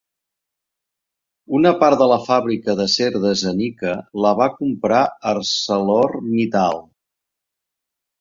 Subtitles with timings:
[1.57, 3.91] Una part de la fàbrica d'acer de Zenica
[4.27, 6.81] la va comprar Arcelor Mittal.